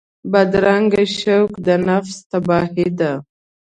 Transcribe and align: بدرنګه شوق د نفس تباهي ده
بدرنګه 0.31 1.03
شوق 1.19 1.51
د 1.65 1.67
نفس 1.87 2.15
تباهي 2.31 2.87
ده 2.99 3.11